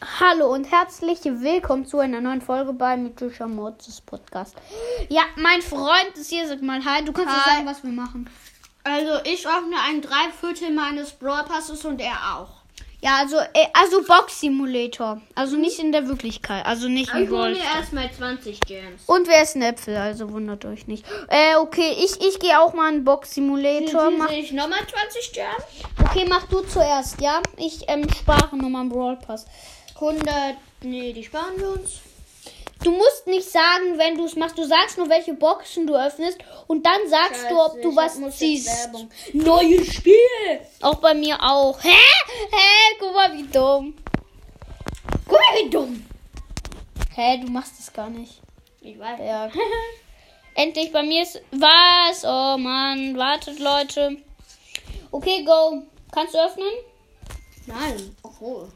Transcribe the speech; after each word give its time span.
Hallo 0.00 0.52
und 0.52 0.70
herzlich 0.70 1.20
willkommen 1.24 1.84
zu 1.84 1.98
einer 1.98 2.20
neuen 2.22 2.40
Folge 2.40 2.72
bei 2.72 2.96
Mythischer 2.96 3.46
Mortis 3.46 4.00
Podcast. 4.00 4.54
Ja, 5.10 5.22
mein 5.36 5.60
Freund 5.60 6.12
ist 6.14 6.30
hier, 6.30 6.48
sag 6.48 6.62
mal 6.62 6.82
hi, 6.84 7.04
du 7.04 7.12
kannst 7.12 7.34
Hi. 7.34 7.50
sagen, 7.56 7.66
was 7.66 7.82
wir 7.84 7.90
machen. 7.92 8.28
Also 8.82 9.22
ich 9.24 9.46
öffne 9.46 9.76
ein 9.86 10.00
Dreiviertel 10.00 10.72
meines 10.74 11.10
Brawl 11.12 11.44
Passes 11.44 11.84
und 11.84 12.00
er 12.00 12.14
auch. 12.36 12.48
Ja, 13.02 13.16
also, 13.18 13.36
äh, 13.36 13.66
also 13.74 14.02
Box 14.02 14.40
Simulator. 14.40 15.20
Also 15.34 15.56
nicht 15.56 15.78
in 15.78 15.92
der 15.92 16.06
Wirklichkeit, 16.08 16.64
also 16.66 16.88
nicht 16.88 17.12
in 17.14 17.24
Ich 17.24 17.30
hole 17.30 17.38
Brawl 17.38 17.56
Stars. 17.56 17.76
erstmal 17.76 18.10
20 18.10 18.60
Gems. 18.60 19.02
Und 19.06 19.26
wer 19.28 19.42
ist 19.42 19.54
ein 19.56 19.62
Äpfel, 19.62 19.96
also 19.96 20.30
wundert 20.32 20.64
euch 20.64 20.86
nicht. 20.86 21.04
Äh, 21.28 21.56
okay, 21.56 21.94
ich, 21.98 22.20
ich 22.26 22.38
gehe 22.40 22.58
auch 22.58 22.72
mal 22.74 22.92
in 22.92 23.04
Box 23.04 23.34
Simulator. 23.34 24.10
Mach, 24.10 24.30
ich 24.30 24.52
nochmal 24.52 24.80
20 24.86 25.32
Gems. 25.32 26.08
okay, 26.08 26.26
mach 26.28 26.46
du 26.48 26.60
zuerst, 26.62 27.20
ja? 27.20 27.40
Ich 27.58 27.84
ähm, 27.88 28.06
spare 28.18 28.56
nochmal 28.56 28.82
einen 28.82 28.90
Brawl 28.90 29.16
Pass. 29.16 29.46
100, 30.00 30.56
nee, 30.82 31.12
die 31.12 31.24
sparen 31.24 31.58
wir 31.58 31.70
uns. 31.72 32.00
Du 32.82 32.92
musst 32.92 33.26
nicht 33.26 33.46
sagen, 33.50 33.98
wenn 33.98 34.16
du 34.16 34.24
es 34.24 34.36
machst. 34.36 34.56
Du 34.56 34.64
sagst 34.64 34.96
nur, 34.96 35.10
welche 35.10 35.34
Boxen 35.34 35.86
du 35.86 35.94
öffnest. 35.94 36.38
Und 36.66 36.86
dann 36.86 37.06
sagst 37.08 37.50
du, 37.50 37.60
ob 37.60 37.72
Scheiße, 37.72 37.82
du 37.82 37.96
was 37.96 38.38
ziehst. 38.38 38.68
Werbung. 38.68 39.10
Neues 39.34 39.92
Spiel. 39.92 40.14
Auch 40.80 40.94
bei 40.96 41.12
mir 41.12 41.38
auch. 41.42 41.78
Hä? 41.82 41.90
Hä? 41.90 42.96
Guck 42.98 43.14
mal, 43.14 43.32
wie 43.34 43.42
dumm. 43.42 43.94
Guck 45.26 45.38
mal, 45.38 45.62
wie 45.62 45.68
dumm. 45.68 46.06
Hä, 47.14 47.38
du 47.44 47.52
machst 47.52 47.78
es 47.78 47.92
gar 47.92 48.08
nicht. 48.08 48.40
Ich 48.80 48.98
weiß. 48.98 49.20
Ja. 49.20 49.50
Endlich, 50.54 50.90
bei 50.90 51.02
mir 51.02 51.22
ist 51.22 51.42
was. 51.50 52.24
Oh 52.24 52.56
Mann, 52.56 53.16
wartet, 53.18 53.58
Leute. 53.58 54.16
Okay, 55.10 55.44
go. 55.44 55.82
Kannst 56.12 56.32
du 56.32 56.38
öffnen? 56.38 56.72
Nein. 57.66 58.16
Oh. 58.22 58.66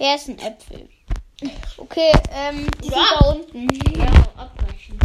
Wer 0.00 0.14
ist 0.14 0.28
ein 0.30 0.38
Äpfel? 0.38 0.88
Okay, 1.76 2.10
ähm, 2.32 2.66
die 2.82 2.88
Ja. 2.88 2.94
sind 2.94 3.06
da 3.20 3.28
unten. 3.28 3.98
Ja, 3.98 4.12
abbrechen. 4.34 4.98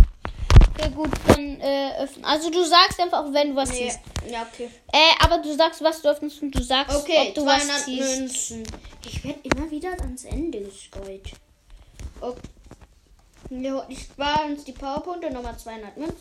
Okay, 0.74 0.90
gut, 0.96 1.10
dann 1.28 1.60
äh, 1.60 1.98
öffnen. 2.00 2.24
Also 2.24 2.50
du 2.50 2.64
sagst 2.64 2.98
einfach, 3.02 3.26
wenn 3.34 3.50
du 3.50 3.56
was 3.58 3.72
Nee. 3.72 3.90
ziehst. 3.90 4.00
Ja, 4.32 4.48
okay. 4.50 4.70
Äh, 4.94 4.98
aber 5.26 5.40
du 5.40 5.54
sagst, 5.54 5.84
was 5.84 6.02
du 6.02 6.08
öffnest 6.10 6.42
und 6.42 6.52
du 6.52 6.64
sagst, 6.64 6.96
Okay, 6.96 7.28
ob 7.28 7.36
du 7.36 7.46
was 7.46 7.64
200 7.66 7.84
ziehst. 7.84 8.20
Münzen. 8.20 8.64
Ich 9.06 9.22
werde 9.26 9.40
immer 9.44 9.70
wieder 9.70 9.92
ans 10.00 10.24
Ende 10.24 10.62
gescrollt. 10.62 11.32
Okay. 12.22 12.40
Ich 13.90 14.00
spare 14.04 14.46
uns 14.46 14.64
die 14.64 14.72
Powerpunkte, 14.72 15.30
nochmal 15.30 15.58
200 15.60 15.98
Münzen. 15.98 16.16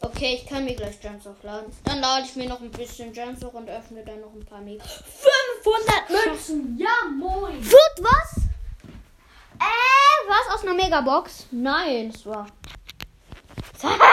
Okay, 0.00 0.34
ich 0.40 0.46
kann 0.46 0.64
mir 0.64 0.76
gleich 0.76 1.00
Gems 1.00 1.26
aufladen. 1.26 1.72
Dann 1.84 1.98
lade 2.00 2.24
ich 2.26 2.36
mir 2.36 2.48
noch 2.48 2.60
ein 2.60 2.70
bisschen 2.70 3.12
Gems 3.12 3.44
hoch 3.44 3.54
und 3.54 3.68
öffne 3.68 4.04
dann 4.04 4.20
noch 4.20 4.32
ein 4.32 4.46
paar 4.46 4.60
Mega. 4.60 4.84
500 5.62 6.26
Münzen! 6.26 6.78
Ja, 6.78 7.08
moin! 7.10 7.62
Wird 7.64 7.98
was? 8.00 8.42
Äh, 9.60 10.28
was 10.28 10.54
aus 10.54 10.62
einer 10.62 10.74
Megabox? 10.74 11.46
Nein, 11.50 12.12
es 12.14 12.24
war. 12.26 12.46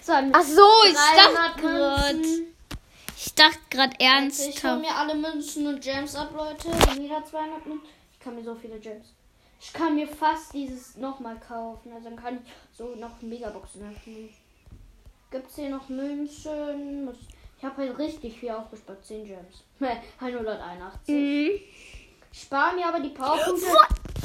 Es 0.00 0.08
war 0.12 0.22
Ach 0.32 0.42
so, 0.42 0.62
ich 0.88 0.94
300 0.94 1.34
dachte 1.36 1.62
gerade. 1.62 2.22
Ich 3.16 3.34
dachte 3.34 3.58
gerade 3.70 3.94
Ich 3.98 4.06
hole 4.06 4.14
ernsthaft. 4.18 4.80
mir 4.80 4.94
alle 4.94 5.14
Münzen 5.16 5.66
und 5.66 5.80
Gems 5.82 6.14
ab, 6.14 6.30
Leute. 6.32 6.68
Jeder 7.00 7.24
200 7.24 7.66
Münzen. 7.66 7.88
Ich 8.12 8.20
kann 8.20 8.36
mir 8.36 8.44
so 8.44 8.54
viele 8.54 8.78
Gems. 8.78 9.08
Ich 9.60 9.72
kann 9.72 9.96
mir 9.96 10.06
fast 10.06 10.52
dieses 10.52 10.96
nochmal 10.96 11.40
kaufen. 11.40 11.90
Also 11.92 12.08
dann 12.08 12.16
kann 12.16 12.36
ich 12.36 12.52
so 12.76 12.94
noch 12.94 13.20
Megaboxen 13.20 13.82
öffnen. 13.90 14.32
Gibt 15.32 15.50
es 15.50 15.56
hier 15.56 15.70
noch 15.70 15.88
Münzen? 15.88 17.06
Muss- 17.06 17.16
Ich 17.58 17.64
habe 17.64 17.76
halt 17.82 17.98
richtig 17.98 18.38
viel 18.38 18.50
aufgespart. 18.50 19.04
10 19.04 19.24
Gems. 19.26 19.64
181. 20.20 21.08
Mhm. 21.14 21.50
Ich 22.32 22.42
spare 22.42 22.74
mir 22.76 22.86
aber 22.86 23.00
die 23.00 23.08
Powerpunkte. 23.10 23.66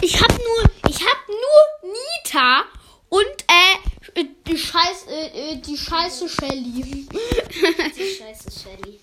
Ich 0.01 0.21
hab 0.21 0.29
nur, 0.31 0.89
ich 0.89 0.99
hab 0.99 1.27
nur 1.27 1.91
Nita 1.93 2.63
und 3.09 3.25
äh 3.47 4.23
die 4.47 4.57
Scheiß, 4.57 5.05
äh, 5.07 5.53
äh, 5.53 5.55
die 5.57 5.77
Scheiße 5.77 6.27
Shelly. 6.27 7.07
Scheiße, 7.93 8.51
Shelly. 8.51 8.99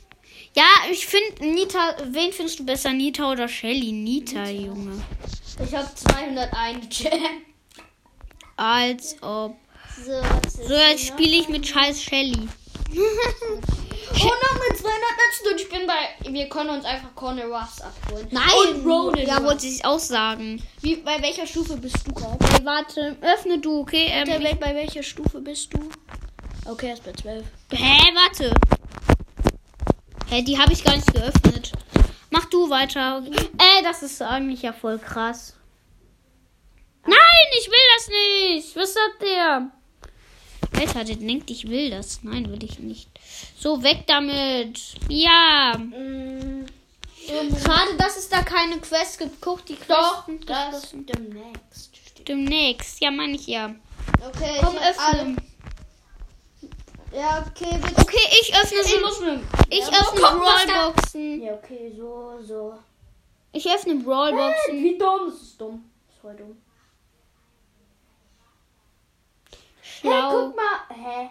ja, 0.54 0.64
ich 0.90 1.06
finde 1.06 1.46
Nita. 1.46 1.96
Wen 2.04 2.32
findest 2.32 2.58
du 2.58 2.66
besser, 2.66 2.92
Nita 2.92 3.30
oder 3.30 3.48
Shelly? 3.48 3.92
Nita, 3.92 4.46
Junge. 4.48 5.02
Ich 5.64 5.74
habe 5.74 5.88
201 5.94 6.88
Gems. 6.90 7.14
Als 8.56 9.16
ob. 9.22 9.56
So, 10.04 10.20
So, 10.66 10.74
jetzt 10.74 11.06
spiele 11.06 11.36
ich 11.38 11.48
mit 11.48 11.66
Scheiß 11.66 12.02
Shelly. 12.02 12.48
Oh, 14.10 14.24
noch 14.24 14.68
mit 14.68 14.78
200 14.78 14.84
Münzen 15.18 15.52
und 15.52 15.60
ich 15.60 15.68
bin 15.68 15.86
bei. 15.86 16.32
Wir 16.32 16.48
können 16.48 16.70
uns 16.70 16.84
einfach 16.84 17.14
Corner 17.14 17.44
Ruffs 17.46 17.80
abholen. 17.80 18.26
Nein, 18.30 18.44
Und 18.74 18.86
Ronin 18.86 19.26
ja, 19.26 19.42
wollte 19.44 19.66
ich 19.66 19.84
auch 19.84 19.98
sagen. 19.98 20.62
Wie, 20.80 20.96
bei 20.96 21.20
welcher 21.22 21.46
Stufe 21.46 21.76
bist 21.76 21.96
du 22.06 22.12
gerade? 22.12 22.38
Hey, 22.46 22.64
warte, 22.64 23.16
öffne 23.20 23.58
du, 23.58 23.80
okay? 23.80 24.06
Ähm, 24.10 24.26
Der 24.26 24.38
ich, 24.38 24.44
Welt, 24.44 24.60
bei 24.60 24.74
welcher 24.74 25.02
Stufe 25.02 25.40
bist 25.40 25.72
du? 25.74 25.88
Okay, 26.66 26.88
er 26.88 26.94
ist 26.94 27.04
bei 27.04 27.12
12. 27.12 27.44
hä, 27.72 27.98
warte. 28.14 28.54
Hä, 30.28 30.42
die 30.42 30.58
habe 30.58 30.72
ich 30.72 30.84
gar 30.84 30.94
nicht 30.96 31.12
geöffnet. 31.12 31.72
Mach 32.30 32.44
du 32.46 32.68
weiter. 32.68 33.22
Äh, 33.58 33.82
das 33.82 34.02
ist 34.02 34.20
eigentlich 34.20 34.62
ja 34.62 34.72
voll 34.72 34.98
krass. 34.98 35.54
Nein, 37.06 37.46
ich 37.58 37.66
will 37.68 37.86
das 37.96 38.08
nicht. 38.08 38.76
Was 38.76 38.92
sagt 38.94 39.22
der? 39.22 39.70
Alter, 40.76 41.04
der 41.04 41.16
denkt, 41.16 41.50
ich 41.50 41.68
will 41.68 41.90
das. 41.90 42.20
Nein, 42.22 42.50
will 42.50 42.62
ich 42.62 42.78
nicht. 42.78 43.08
So, 43.58 43.82
weg 43.82 44.04
damit. 44.06 44.78
Ja. 45.08 45.76
Mm, 45.78 46.66
Schade, 47.26 47.94
dass 47.98 48.16
es 48.16 48.28
da 48.28 48.42
keine 48.42 48.78
Quest 48.78 49.18
gibt. 49.18 49.40
Guck, 49.40 49.64
die 49.66 49.74
Quest 49.76 49.90
doch, 49.90 50.26
sind 50.26 50.48
das 50.48 50.90
demnächst 50.92 51.96
steht. 51.96 52.28
Demnächst. 52.28 53.00
Ja, 53.02 53.10
meine 53.10 53.32
ich 53.34 53.46
ja. 53.46 53.74
Okay, 54.26 54.58
Komm, 54.62 54.76
ich 54.76 54.80
hab 54.82 54.90
öffne. 54.90 55.04
alle- 55.20 55.36
Ja, 57.14 57.46
okay, 57.46 57.78
bitte. 57.82 58.00
Okay, 58.00 58.28
ich 58.40 58.54
öffne 58.54 58.78
Ich 58.80 59.20
mir. 59.20 59.40
Ich 59.70 59.80
ja, 59.80 60.00
öffne 60.00 60.20
Brawlboxen. 60.20 61.42
Ja, 61.42 61.54
okay, 61.54 61.92
so, 61.96 62.38
so. 62.42 62.74
Ich 63.52 63.66
öffne 63.66 63.94
Hey, 63.94 64.02
Brawlboxen. 64.02 64.82
wie 64.84 64.96
dumm. 64.98 65.20
Das 65.30 65.42
ist 65.42 65.60
dumm. 65.60 65.84
Das 66.06 66.14
ist 66.14 66.20
voll 66.20 66.36
dumm. 70.02 70.12
Hey, 70.12 70.20
Schlau. 70.20 70.30
guck 70.46 70.56
mal. 70.56 70.96
Hä? 70.96 71.30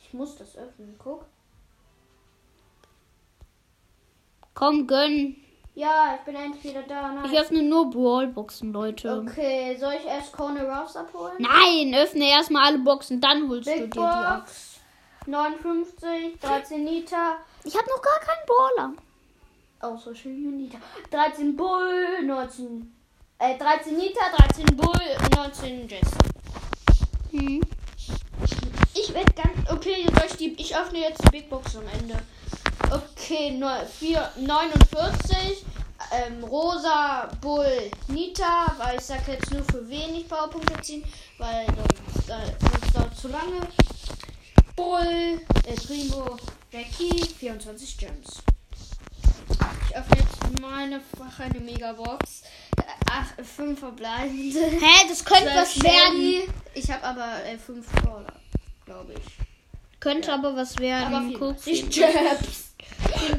Ich 0.00 0.12
muss 0.14 0.36
das 0.36 0.56
öffnen. 0.56 0.94
Guck. 0.98 1.26
Komm, 4.54 4.86
gönn. 4.86 5.36
Ja, 5.74 6.16
ich 6.16 6.22
bin 6.22 6.34
endlich 6.34 6.64
wieder 6.64 6.82
da. 6.82 7.12
Nein. 7.12 7.30
Ich 7.30 7.38
öffne 7.38 7.62
nur 7.62 7.88
Brawlboxen, 7.90 8.72
Leute. 8.72 9.22
Okay, 9.24 9.76
soll 9.78 9.92
ich 9.94 10.04
erst 10.04 10.32
Corner 10.32 10.64
Ruffs 10.64 10.96
abholen? 10.96 11.36
Nein, 11.38 11.94
öffne 11.94 12.28
erstmal 12.28 12.64
alle 12.64 12.78
Boxen, 12.78 13.20
dann 13.20 13.48
holst 13.48 13.68
du 13.68 13.72
dir 13.72 13.82
Big 13.82 13.92
die 13.92 14.00
ab. 14.00 14.40
Box. 14.40 14.80
59, 15.26 16.40
13 16.40 16.82
Nita. 16.82 17.36
Ich 17.62 17.76
habe 17.76 17.86
noch 17.88 18.02
gar 18.02 18.18
keinen 18.18 18.46
Brawler. 18.46 18.92
Außer 19.80 20.14
schön 20.16 20.56
Nita. 20.56 20.78
13 21.12 21.54
Bull, 21.56 22.24
19. 22.24 22.92
Äh, 23.38 23.56
13 23.56 23.96
Nita, 23.96 24.20
13 24.36 24.76
Bull, 24.76 25.00
19 25.36 25.86
Jess. 25.86 26.10
Hm. 27.30 27.60
Ich 28.94 29.12
werde 29.14 29.32
ganz. 29.34 29.70
Okay, 29.70 30.06
die. 30.38 30.54
Ich 30.58 30.74
öffne 30.76 30.98
jetzt 31.00 31.22
die 31.24 31.30
Big 31.30 31.50
Box 31.50 31.76
am 31.76 31.86
Ende. 32.00 32.18
Okay, 32.90 33.50
neu- 33.50 33.84
vier- 33.86 34.30
49. 34.36 35.64
Ähm, 36.12 36.42
Rosa, 36.44 37.28
Bull, 37.40 37.90
Nita, 38.06 38.72
weil 38.78 38.96
ich 38.98 39.02
sag 39.04 39.26
jetzt 39.28 39.50
nur 39.52 39.64
für 39.64 39.86
wenig 39.88 40.28
Powerpunkte 40.28 40.80
ziehen, 40.80 41.04
weil 41.38 41.66
sonst, 41.66 42.30
äh, 42.30 42.54
dauert 42.94 43.16
zu 43.18 43.28
lange. 43.28 43.60
Bull, 44.76 45.40
äh, 45.66 45.74
Primo, 45.86 46.36
Jackie, 46.72 47.20
24 47.38 47.98
Gems. 47.98 48.42
Ich 49.90 49.96
öffne 49.96 50.18
jetzt 50.18 50.60
meine 50.60 51.00
eine 51.40 51.60
Megabox. 51.60 52.42
Ach, 53.10 53.44
fünf 53.44 53.80
verbleibende. 53.80 54.60
Hä, 54.80 55.08
das 55.08 55.24
könnte 55.24 55.50
was 55.54 55.82
werden. 55.82 56.52
Ich 56.74 56.90
habe 56.90 57.04
aber 57.04 57.44
äh, 57.44 57.58
fünf 57.58 57.90
Brawler, 57.92 58.34
glaube 58.84 59.14
ich. 59.14 60.00
Könnte 60.00 60.32
aber 60.32 60.54
was 60.54 60.78
werden. 60.78 61.14
Aber 61.14 61.38
Guck. 61.38 61.60
84 61.60 61.90
Gems. 61.90 62.74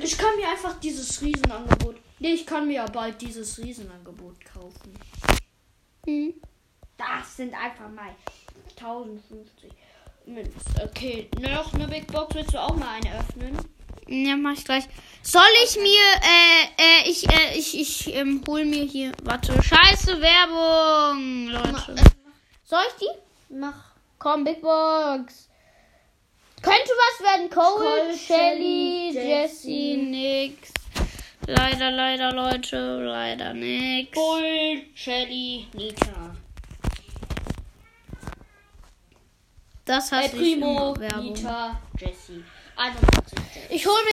Ich 0.03 0.17
kann 0.17 0.35
mir 0.35 0.49
einfach 0.49 0.79
dieses 0.79 1.21
Riesenangebot. 1.21 1.97
Nee, 2.19 2.33
ich 2.33 2.45
kann 2.45 2.67
mir 2.67 2.75
ja 2.75 2.85
bald 2.85 3.21
dieses 3.21 3.57
Riesenangebot 3.57 4.43
kaufen. 4.45 4.93
Hm. 6.05 6.33
Das 6.97 7.37
sind 7.37 7.53
einfach 7.53 7.89
mal 7.89 8.13
1050 8.77 9.71
Münzen. 10.25 10.53
Okay, 10.83 11.29
noch 11.39 11.73
eine 11.73 11.87
Big 11.87 12.07
Box. 12.07 12.35
Willst 12.35 12.53
du 12.53 12.61
auch 12.61 12.75
mal 12.75 12.95
eine 12.95 13.19
öffnen? 13.19 13.57
Ja, 14.11 14.35
mach 14.37 14.53
ich 14.53 14.65
gleich. 14.65 14.85
Soll 15.21 15.41
ich 15.63 15.75
mir, 15.77 16.01
äh, 16.23 16.81
äh, 16.81 17.09
ich, 17.09 17.29
äh, 17.29 17.57
ich, 17.57 17.79
ich, 17.79 18.15
ähm, 18.15 18.41
hol 18.47 18.65
mir 18.65 18.83
hier, 18.83 19.11
warte, 19.23 19.53
scheiße 19.61 20.19
Werbung, 20.19 21.47
Leute. 21.49 21.91
Äh, 22.01 22.09
Soll 22.63 22.81
ich 22.87 23.05
die? 23.05 23.53
Mach. 23.55 23.75
Komm, 24.17 24.43
Big 24.43 24.61
Box. 24.61 25.47
Könnte 26.61 26.89
was 26.89 27.23
werden. 27.23 27.49
Cold, 27.49 27.77
Cold, 27.77 28.17
Shelly, 28.19 29.11
Jessie, 29.13 29.27
Jessie. 29.29 29.97
nix. 29.97 30.73
Leider, 31.45 31.91
leider, 31.91 32.31
Leute. 32.33 33.03
Leider 33.03 33.53
nix. 33.53 34.11
Bull, 34.11 34.83
Shelly, 34.95 35.67
Nita. 35.73 36.35
Das 39.85 40.11
heißt 40.11 40.35
Primo, 40.35 40.95
Werbung. 40.97 41.33
Nita, 41.33 41.79
Jessie. 41.97 42.43
51 42.79 43.09
Gems. 43.11 43.31
Ich 43.69 43.85
hole 43.85 44.03
mir 44.05 44.11